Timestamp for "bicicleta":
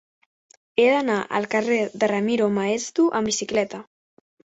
3.35-3.87